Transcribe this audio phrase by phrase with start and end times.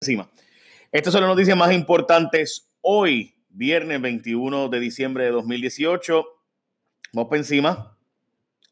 [0.00, 0.30] encima.
[0.92, 6.24] Estas son las noticias más importantes hoy, viernes 21 de diciembre de 2018.
[7.14, 7.96] Vamos para encima.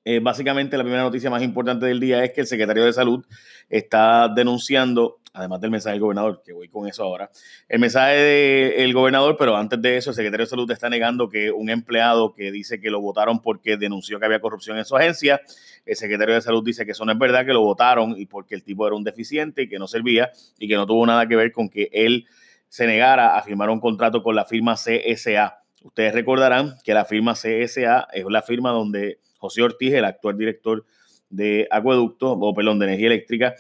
[0.05, 3.25] Eh, básicamente, la primera noticia más importante del día es que el secretario de Salud
[3.71, 7.29] está denunciando, además del mensaje del gobernador, que voy con eso ahora,
[7.69, 11.51] el mensaje del gobernador, pero antes de eso, el secretario de Salud está negando que
[11.51, 15.41] un empleado que dice que lo votaron porque denunció que había corrupción en su agencia,
[15.85, 18.55] el secretario de Salud dice que eso no es verdad, que lo votaron y porque
[18.55, 21.35] el tipo era un deficiente y que no servía y que no tuvo nada que
[21.37, 22.27] ver con que él
[22.69, 25.63] se negara a firmar un contrato con la firma CSA.
[25.83, 30.87] Ustedes recordarán que la firma CSA es la firma donde José Ortiz, el actual director
[31.29, 33.55] de acueducto, o perdón, de energía eléctrica,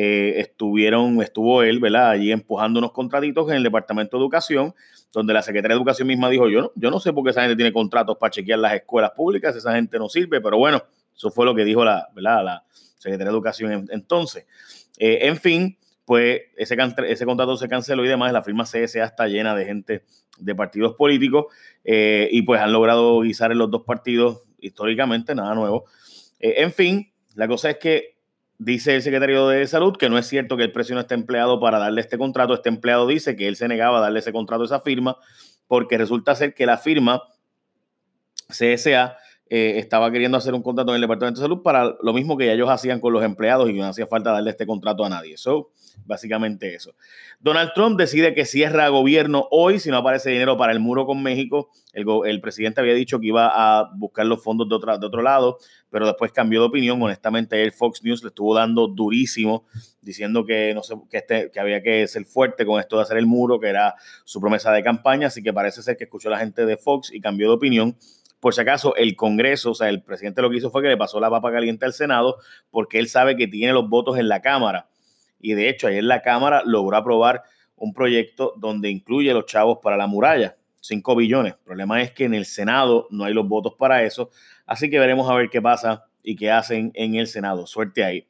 [0.00, 2.10] eh, estuvieron, estuvo él, ¿verdad?
[2.10, 4.72] Allí empujando unos contratitos en el Departamento de Educación,
[5.12, 7.40] donde la Secretaría de Educación misma dijo, yo no, yo no sé por qué esa
[7.40, 10.84] gente tiene contratos para chequear las escuelas públicas, esa gente no sirve, pero bueno,
[11.16, 12.44] eso fue lo que dijo la, ¿verdad?
[12.44, 14.46] la Secretaría de Educación entonces.
[15.00, 16.76] Eh, en fin, pues ese,
[17.08, 20.04] ese contrato se canceló y demás, la firma CSA está llena de gente
[20.38, 21.46] de partidos políticos
[21.82, 25.86] eh, y pues han logrado guisar en los dos partidos históricamente, nada nuevo.
[26.38, 28.17] En fin, la cosa es que
[28.58, 31.60] dice el secretario de Salud que no es cierto que el precio no esté empleado
[31.60, 32.54] para darle este contrato.
[32.54, 35.16] Este empleado dice que él se negaba a darle ese contrato a esa firma
[35.66, 37.22] porque resulta ser que la firma
[38.48, 39.16] CSA
[39.50, 42.52] eh, estaba queriendo hacer un contrato en el Departamento de Salud para lo mismo que
[42.52, 45.36] ellos hacían con los empleados y no hacía falta darle este contrato a nadie.
[45.36, 45.70] So,
[46.06, 46.94] básicamente eso.
[47.40, 51.22] Donald Trump decide que cierra gobierno hoy si no aparece dinero para el muro con
[51.22, 51.70] México.
[51.92, 55.58] El, presidente había dicho que iba a buscar los fondos de, otra, de otro lado,
[55.90, 57.02] pero después cambió de opinión.
[57.02, 59.66] Honestamente, el Fox News le estuvo dando durísimo,
[60.00, 63.18] diciendo que, no sé, que, este, que había que ser fuerte con esto de hacer
[63.18, 65.26] el muro, que era su promesa de campaña.
[65.26, 67.96] Así que parece ser que escuchó a la gente de Fox y cambió de opinión
[68.40, 70.96] por si acaso, el Congreso, o sea, el presidente lo que hizo fue que le
[70.96, 72.38] pasó la papa caliente al Senado
[72.70, 74.88] porque él sabe que tiene los votos en la Cámara.
[75.40, 77.42] Y de hecho, ayer la Cámara logró aprobar
[77.76, 81.54] un proyecto donde incluye los chavos para la muralla, 5 billones.
[81.54, 84.30] El problema es que en el Senado no hay los votos para eso.
[84.66, 87.66] Así que veremos a ver qué pasa y qué hacen en el Senado.
[87.66, 88.26] Suerte ahí.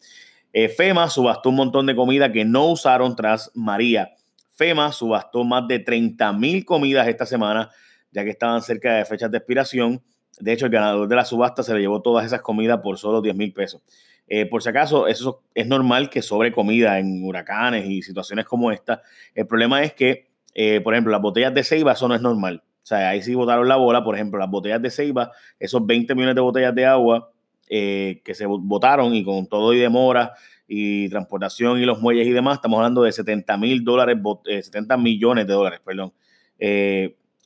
[0.52, 4.14] Eh, FEMA subastó un montón de comida que no usaron tras María.
[4.56, 7.70] FEMA subastó más de 30 mil comidas esta semana
[8.10, 10.02] ya que estaban cerca de fechas de expiración.
[10.40, 13.20] De hecho, el ganador de la subasta se le llevó todas esas comidas por solo
[13.20, 13.82] 10 mil pesos.
[14.28, 18.70] Eh, por si acaso, eso es normal que sobre comida en huracanes y situaciones como
[18.70, 19.02] esta.
[19.34, 22.62] El problema es que, eh, por ejemplo, las botellas de ceiba, eso no es normal.
[22.82, 26.14] O sea, ahí sí botaron la bola, por ejemplo, las botellas de ceiba, esos 20
[26.14, 27.30] millones de botellas de agua
[27.68, 30.32] eh, que se botaron y con todo y demora
[30.66, 35.46] y transportación y los muelles y demás, estamos hablando de 70 mil dólares, 70 millones
[35.46, 36.12] de dólares, perdón.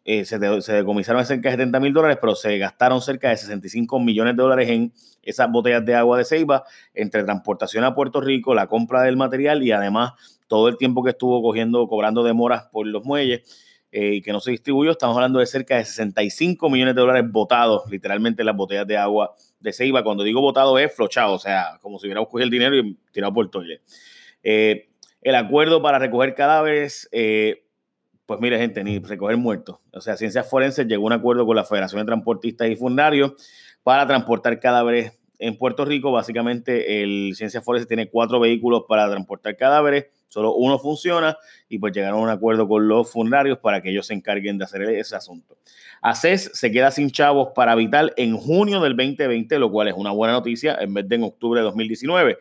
[0.04, 4.42] Se, decomisaron cerca de 70 mil dólares, pero se gastaron cerca de 65 millones de
[4.42, 4.92] dólares en
[5.22, 6.64] esas botellas de agua de Ceiba,
[6.94, 10.12] entre transportación a Puerto Rico, la compra del material y además
[10.48, 13.42] todo el tiempo que estuvo cogiendo, cobrando demoras por los muelles
[13.92, 14.90] eh, y que no se distribuyó.
[14.90, 18.96] Estamos hablando de cerca de 65 millones de dólares botados, literalmente, en las botellas de
[18.96, 20.02] agua de Ceiba.
[20.02, 23.32] Cuando digo botado es flochado, o sea, como si hubiéramos cogido el dinero y tirado
[23.32, 23.82] por el toilet.
[24.42, 24.88] Eh,
[25.22, 27.08] el acuerdo para recoger cadáveres
[28.26, 29.78] pues mire, gente, ni recoger muertos.
[29.92, 33.32] O sea, Ciencias Forenses llegó a un acuerdo con la Federación de Transportistas y Fundarios
[33.82, 36.12] para transportar cadáveres en Puerto Rico.
[36.12, 41.36] Básicamente, el Ciencias Forenses tiene cuatro vehículos para transportar cadáveres, solo uno funciona
[41.68, 44.64] y pues llegaron a un acuerdo con los fundarios para que ellos se encarguen de
[44.64, 45.58] hacer ese asunto.
[46.00, 50.12] ACES se queda sin chavos para Vital en junio del 2020, lo cual es una
[50.12, 52.38] buena noticia en vez de en octubre de 2019.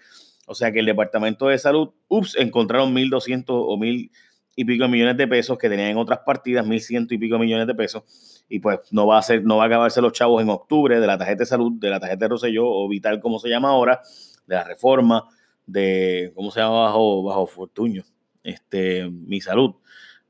[0.48, 4.12] O sea que el Departamento de Salud, ups, encontraron 1.200 o 1.000
[4.56, 7.68] y pico millones de pesos que tenían en otras partidas, mil ciento y pico millones
[7.68, 10.50] de pesos, y pues no va a ser, no va a acabarse los chavos en
[10.50, 13.50] octubre de la tarjeta de salud, de la tarjeta de Rosselló o Vital, como se
[13.50, 14.02] llama ahora,
[14.46, 15.28] de la reforma,
[15.66, 16.82] de, ¿cómo se llama?
[16.82, 18.04] Bajo, bajo Fortuño,
[18.44, 19.76] este, mi salud.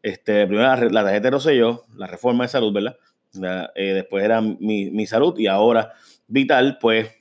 [0.03, 2.97] Este, primero la, tarjeta de Rosselló, la reforma de salud, ¿verdad?
[3.75, 5.93] Eh, después era mi, mi salud y ahora
[6.27, 7.11] Vital, pues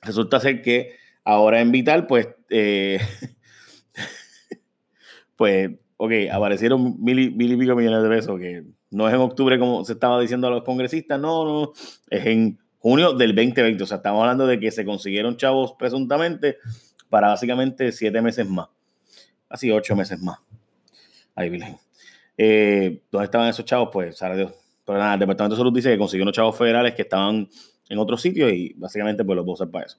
[0.00, 2.98] resulta ser que ahora en Vital, pues, eh,
[5.36, 9.58] pues ok, aparecieron mil y, mil pico millones de pesos, que no es en octubre
[9.58, 11.72] como se estaba diciendo a los congresistas, no, no,
[12.08, 13.82] es en junio del 2020.
[13.82, 16.56] O sea, estamos hablando de que se consiguieron chavos presuntamente
[17.10, 18.68] para básicamente siete meses más.
[19.48, 20.38] Así ocho meses más.
[21.34, 21.76] Ahí, Virgen.
[22.36, 23.90] Eh, ¿Dónde estaban esos chavos?
[23.92, 24.52] Pues, sabe Dios.
[24.84, 27.48] Pero nada, el Departamento de Salud dice que consiguió unos chavos federales que estaban
[27.88, 29.98] en otros sitios y básicamente pues los voy a usar para eso.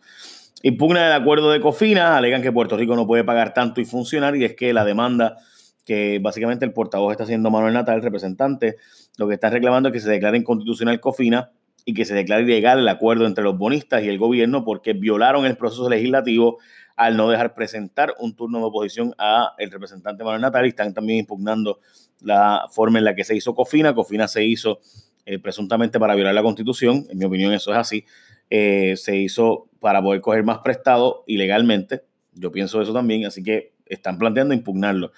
[0.63, 4.35] Impugna el acuerdo de Cofina, alegan que Puerto Rico no puede pagar tanto y funcionar
[4.35, 5.37] y es que la demanda
[5.85, 8.75] que básicamente el portavoz está haciendo Manuel Natal, el representante,
[9.17, 11.51] lo que está reclamando es que se declare inconstitucional COFINA
[11.85, 15.45] y que se declare ilegal el acuerdo entre los bonistas y el gobierno porque violaron
[15.45, 16.59] el proceso legislativo
[16.95, 20.93] al no dejar presentar un turno de oposición a el representante Manuel Natal y están
[20.93, 21.79] también impugnando
[22.21, 23.95] la forma en la que se hizo Cofina.
[23.95, 24.79] Cofina se hizo
[25.25, 28.05] eh, presuntamente para violar la constitución, en mi opinión eso es así,
[28.49, 32.01] eh, se hizo para poder coger más prestado ilegalmente,
[32.33, 35.11] yo pienso eso también, así que están planteando impugnarlo.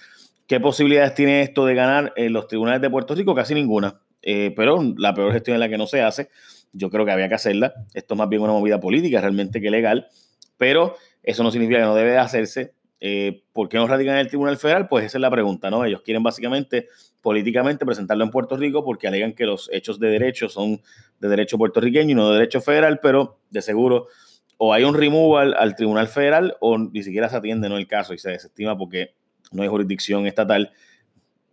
[0.52, 3.34] ¿Qué posibilidades tiene esto de ganar en los tribunales de Puerto Rico?
[3.34, 6.28] Casi ninguna, eh, pero la peor gestión es la que no se hace.
[6.74, 7.74] Yo creo que había que hacerla.
[7.94, 10.10] Esto es más bien una movida política realmente que legal,
[10.58, 12.74] pero eso no significa que no debe hacerse.
[13.00, 14.90] Eh, ¿Por qué no radican en el Tribunal Federal?
[14.90, 15.86] Pues esa es la pregunta, ¿no?
[15.86, 16.90] Ellos quieren básicamente
[17.22, 20.82] políticamente presentarlo en Puerto Rico porque alegan que los hechos de derecho son
[21.22, 24.10] de derecho puertorriqueño y no de derecho federal, pero de seguro
[24.58, 27.78] o hay un removal al Tribunal Federal o ni siquiera se atiende ¿no?
[27.78, 29.14] el caso y se desestima porque
[29.52, 30.72] no hay jurisdicción estatal,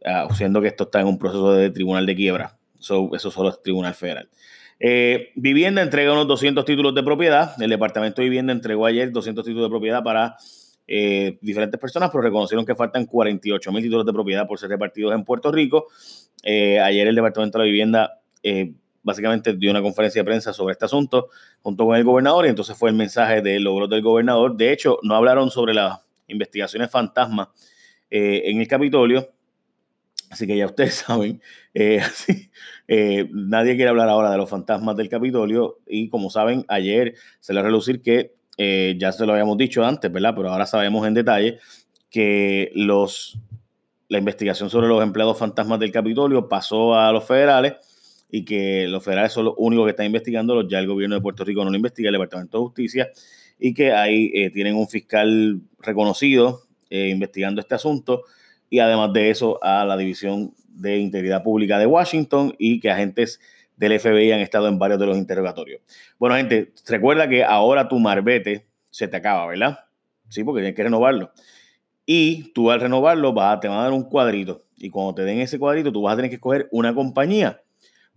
[0.04, 2.56] uh, siendo que esto está en un proceso de tribunal de quiebra.
[2.78, 4.28] eso solo es Tribunal Federal.
[4.80, 7.60] Eh, vivienda entrega unos 200 títulos de propiedad.
[7.60, 10.36] El Departamento de Vivienda entregó ayer 200 títulos de propiedad para
[10.86, 15.14] eh, diferentes personas, pero reconocieron que faltan 48 mil títulos de propiedad por ser repartidos
[15.14, 15.88] en Puerto Rico.
[16.42, 18.14] Eh, ayer el Departamento de la Vivienda
[19.02, 21.28] básicamente dio una conferencia de prensa sobre este asunto
[21.60, 24.56] junto con el gobernador y entonces fue el mensaje de logros del gobernador.
[24.56, 25.98] De hecho, no hablaron sobre las
[26.28, 26.90] investigaciones
[28.10, 29.28] fantasmas en el Capitolio,
[30.30, 31.40] Así que ya ustedes saben,
[31.74, 32.02] eh,
[32.88, 35.78] eh, nadie quiere hablar ahora de los fantasmas del Capitolio.
[35.86, 40.10] Y como saben, ayer se le relucir que, eh, ya se lo habíamos dicho antes,
[40.12, 40.34] ¿verdad?
[40.36, 41.58] Pero ahora sabemos en detalle
[42.10, 43.38] que los,
[44.08, 47.74] la investigación sobre los empleados fantasmas del Capitolio pasó a los federales
[48.30, 51.44] y que los federales son los únicos que están investigando, ya el gobierno de Puerto
[51.44, 53.08] Rico no lo investiga, el Departamento de Justicia,
[53.58, 58.24] y que ahí tienen un fiscal reconocido investigando este asunto
[58.70, 63.40] y además de eso a la División de Integridad Pública de Washington y que agentes
[63.76, 65.80] del FBI han estado en varios de los interrogatorios.
[66.18, 69.78] Bueno, gente, recuerda que ahora tu marbete se te acaba, ¿verdad?
[70.28, 71.32] Sí, porque tienes que renovarlo.
[72.04, 74.64] Y tú al renovarlo vas a, te van a dar un cuadrito.
[74.76, 77.62] Y cuando te den ese cuadrito, tú vas a tener que escoger una compañía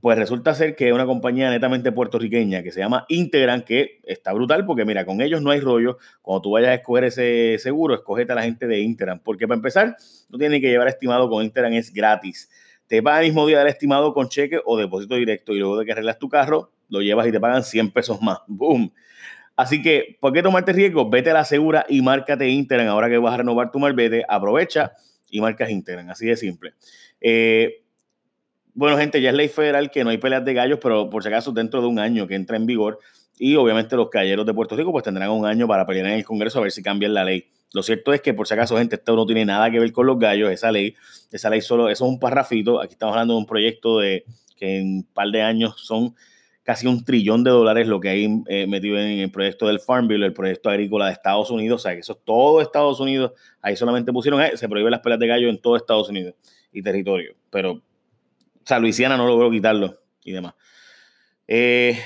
[0.02, 4.34] pues resulta ser que es una compañía netamente puertorriqueña que se llama Integran, que está
[4.34, 6.00] brutal porque mira, con ellos no hay rollo.
[6.24, 9.58] Cuando tú vayas a escoger ese seguro, escogete a la gente de Integran, porque para
[9.58, 9.96] empezar,
[10.30, 12.50] no tienes que llevar estimado con Integran, es gratis.
[12.88, 15.86] Te pagan el mismo día del estimado con cheque o depósito directo y luego de
[15.86, 18.40] que arreglas tu carro, lo llevas y te pagan 100 pesos más.
[18.48, 18.92] ¡Boom!
[19.56, 21.08] Así que, ¿por qué tomarte riesgo?
[21.12, 22.88] Vete a la segura y márcate Integran.
[22.88, 24.94] Ahora que vas a renovar tu malvete, aprovecha
[25.30, 26.10] y marcas Integran.
[26.10, 26.74] Así de simple.
[27.22, 27.84] Eh,
[28.74, 31.30] bueno, gente, ya es ley federal que no hay peleas de gallos, pero por si
[31.30, 33.00] acaso dentro de un año que entra en vigor
[33.38, 36.26] y obviamente los caballeros de Puerto Rico pues tendrán un año para pelear en el
[36.26, 37.48] Congreso a ver si cambian la ley.
[37.74, 40.06] Lo cierto es que por si acaso, gente, esto no tiene nada que ver con
[40.06, 40.96] los gallos, esa ley,
[41.32, 44.26] esa ley solo, eso es un parrafito, aquí estamos hablando de un proyecto de
[44.58, 46.14] que en un par de años son
[46.64, 50.08] casi un trillón de dólares lo que hay eh, metido en el proyecto del Farm
[50.08, 53.32] Bill, el proyecto agrícola de Estados Unidos, o sea que eso es todo Estados Unidos,
[53.62, 56.36] ahí solamente pusieron, eh, se prohíben las peleas de gallos en todo Estados Unidos
[56.72, 57.82] y territorio, pero
[58.64, 60.54] o sea, Luisiana no logró quitarlo y demás.
[61.48, 62.00] Eh,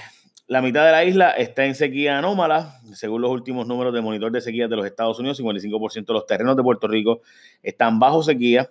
[0.47, 2.79] la mitad de la isla está en sequía anómala.
[2.93, 6.25] Según los últimos números de monitor de sequía de los Estados Unidos, 55% de los
[6.25, 7.21] terrenos de Puerto Rico
[7.63, 8.69] están bajo sequía.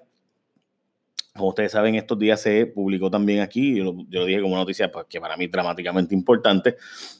[1.34, 5.06] Como ustedes saben, estos días se publicó también aquí, yo lo, dije como noticia pues,
[5.08, 6.76] que para mí es dramáticamente importante,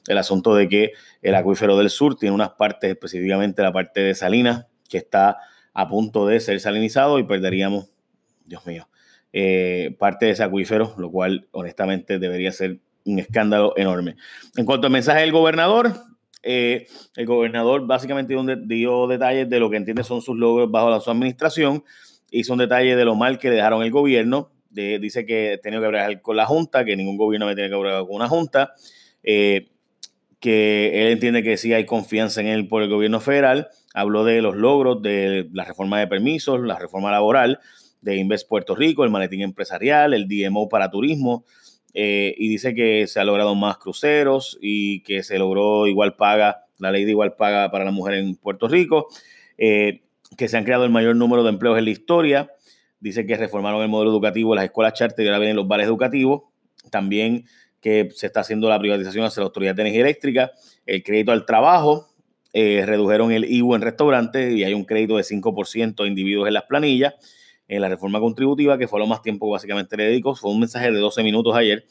[0.06, 4.14] el asunto de que el acuífero del sur tiene unas partes, específicamente la parte de
[4.14, 5.38] Salinas, que está
[5.72, 7.90] a punto de ser salinizado y perderíamos,
[8.44, 8.86] Dios mío,
[9.36, 14.14] eh, parte de ese acuífero, lo cual honestamente debería ser un escándalo enorme.
[14.56, 15.92] En cuanto al mensaje del gobernador,
[16.44, 21.10] eh, el gobernador básicamente dio, detalles de lo que entiende son sus logros bajo su
[21.10, 21.82] administración
[22.30, 24.52] y son detalles de lo mal que le dejaron el gobierno.
[24.70, 28.02] dice que tenía que hablar con la Junta, que ningún gobierno me tiene que hablar
[28.06, 28.74] con una Junta,
[29.24, 29.66] eh,
[30.38, 33.66] que él entiende que sí hay confianza en él por el gobierno federal.
[33.94, 37.58] Habló de los logros de la reforma de permisos, la reforma laboral,
[38.04, 41.44] de Invest Puerto Rico, el maletín empresarial, el DMO para turismo,
[41.94, 46.66] eh, y dice que se ha logrado más cruceros y que se logró igual paga,
[46.78, 49.08] la ley de igual paga para la mujer en Puerto Rico,
[49.58, 50.02] eh,
[50.36, 52.50] que se han creado el mayor número de empleos en la historia,
[53.00, 56.42] dice que reformaron el modelo educativo las escuelas charter y ahora vienen los bares educativos,
[56.90, 57.46] también
[57.80, 60.52] que se está haciendo la privatización hacia la Autoridad de Energía Eléctrica,
[60.86, 62.08] el crédito al trabajo,
[62.52, 66.54] eh, redujeron el IVU en restaurantes y hay un crédito de 5% a individuos en
[66.54, 67.14] las planillas,
[67.68, 70.34] en la reforma contributiva, que fue lo más tiempo básicamente le dedico.
[70.34, 71.86] Fue un mensaje de 12 minutos ayer,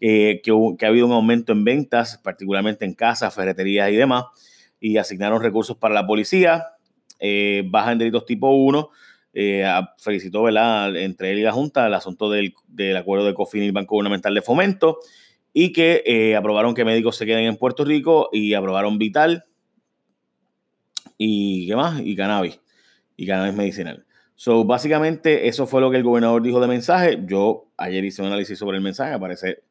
[0.00, 4.24] eh, que, que, ha habido un aumento en ventas, particularmente en casas, ferreterías y demás,
[4.80, 6.66] y asignaron recursos para la policía,
[7.20, 8.90] eh, bajan delitos tipo 1.
[9.36, 9.64] Eh,
[9.98, 10.94] felicitó ¿verdad?
[10.94, 13.96] entre él y la Junta el asunto del, del acuerdo de COFIN y el Banco
[13.96, 15.00] Gubernamental de Fomento
[15.56, 19.44] y que eh, aprobaron que médicos se queden en Puerto Rico y aprobaron Vital
[21.16, 22.00] y ¿qué más?
[22.04, 22.60] Y cannabis
[23.16, 24.03] y cannabis medicinal.
[24.36, 27.20] So, básicamente eso fue lo que el gobernador dijo de mensaje.
[27.26, 29.62] Yo ayer hice un análisis sobre el mensaje, parece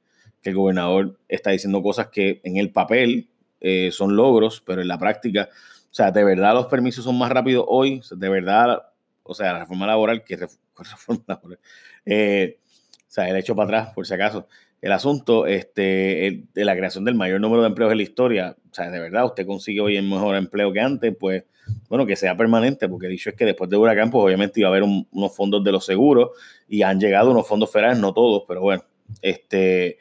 [0.42, 3.30] que el gobernador está diciendo cosas que en el papel
[3.62, 7.32] eh, son logros, pero en la práctica, o sea, de verdad los permisos son más
[7.32, 8.84] rápidos hoy, de verdad,
[9.24, 10.36] o sea, la reforma laboral, que
[10.78, 11.60] reforma laboral?
[12.06, 12.60] Eh,
[13.08, 14.48] o sea, el hecho para atrás, por si acaso.
[14.84, 18.74] El asunto este, de la creación del mayor número de empleos en la historia, o
[18.74, 21.46] sea, de verdad, usted consigue hoy un mejor empleo que antes, pues,
[21.88, 24.72] bueno, que sea permanente, porque dicho es que después de Huracán, pues obviamente iba a
[24.72, 26.32] haber unos fondos de los seguros
[26.68, 28.84] y han llegado unos fondos federales, no todos, pero bueno,
[29.22, 30.00] este,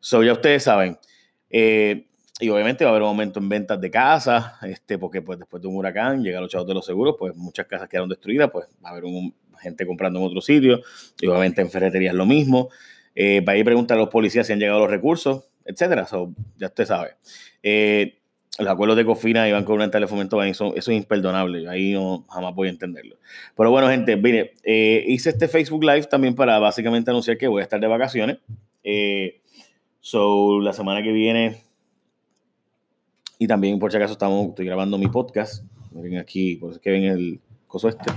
[0.00, 0.96] so ya ustedes saben.
[1.50, 2.06] Eh,
[2.40, 5.60] y obviamente va a haber un aumento en ventas de casas, este, porque pues después
[5.60, 8.68] de un huracán llegan los chavos de los seguros, pues muchas casas quedaron destruidas, pues
[8.82, 9.04] va a haber
[9.60, 10.80] gente comprando en otro sitio,
[11.20, 12.70] y obviamente en ferreterías lo mismo.
[13.14, 16.06] Eh, va a ir preguntar a los policías si han llegado los recursos, etcétera.
[16.56, 17.16] ya usted sabe.
[17.62, 18.18] Eh,
[18.58, 21.68] los acuerdos de Cofina y Banco Oriental de Fomento, eso, eso es imperdonable.
[21.68, 23.16] Ahí no jamás voy a entenderlo.
[23.56, 27.60] Pero bueno, gente, mire, eh, hice este Facebook Live también para básicamente anunciar que voy
[27.60, 28.38] a estar de vacaciones.
[28.84, 29.40] Eh,
[30.00, 31.62] so, la semana que viene
[33.38, 35.64] y también, por si acaso, estamos, estoy grabando mi podcast.
[35.92, 38.10] Miren aquí, por eso es que ven el coso este.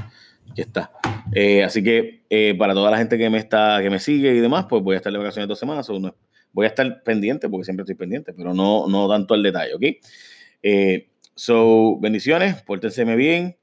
[0.51, 0.92] Aquí está.
[1.39, 4.39] Eh, así que eh, para toda la gente que me está, que me sigue y
[4.39, 5.88] demás, pues voy a estar de vacaciones dos semanas.
[5.91, 6.00] O
[6.51, 9.84] voy a estar pendiente, porque siempre estoy pendiente, pero no, no tanto al detalle, ¿ok?
[10.63, 13.56] Eh, so, bendiciones, pórtenseme bien,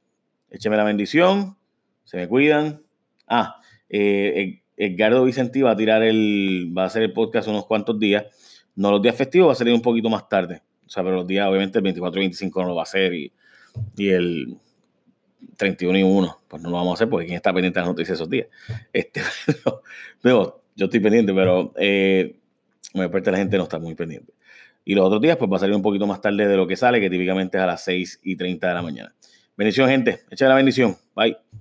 [0.51, 1.57] écheme la bendición,
[2.05, 2.81] se me cuidan.
[3.27, 8.27] Ah, Edgardo Vicentí va a tirar el, va a hacer el podcast unos cuantos días.
[8.77, 10.63] No los días festivos, va a salir un poquito más tarde.
[10.87, 13.15] O sea, pero los días, obviamente, el 24 y 25 no lo va a hacer
[13.15, 13.33] y,
[13.97, 14.59] y el
[15.57, 17.89] 31 y 1, pues no lo vamos a hacer porque quien está pendiente de las
[17.89, 18.49] noticias esos días.
[18.93, 19.21] Este,
[20.23, 22.37] pero, yo estoy pendiente, pero eh,
[22.95, 24.33] me parte la gente no está muy pendiente.
[24.85, 26.77] Y los otros días, pues va a salir un poquito más tarde de lo que
[26.77, 29.15] sale, que típicamente es a las 6 y 30 de la mañana.
[29.57, 30.21] Bendición, gente.
[30.31, 30.97] Echa la bendición.
[31.15, 31.45] Bye.